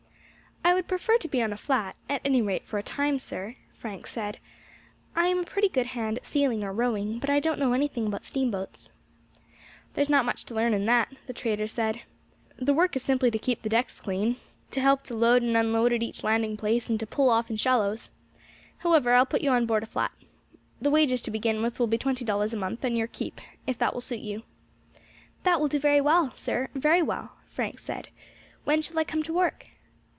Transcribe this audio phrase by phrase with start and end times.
[0.63, 3.55] "I would prefer to be on a flat, at any rate for a time, sir,"
[3.77, 4.39] Frank said;
[5.15, 8.07] "I am a pretty good hand at sailing or rowing, but I don't know anything
[8.07, 8.89] about steamboats."
[9.93, 12.03] "There's not much to learn in that," the trader said;
[12.57, 14.37] "the work is simply to keep the decks clean,
[14.71, 17.57] to help to load and unload at each landing place, and to pole off in
[17.57, 18.09] shallows.
[18.77, 20.13] However, I will put you on board a flat.
[20.79, 23.77] The wages to begin with will be twenty dollars a month and your keep, if
[23.79, 24.43] that will suit you."
[25.43, 25.79] "That will do,
[26.35, 28.09] sir, very well," Frank said.
[28.63, 29.67] "When shall I come to work?"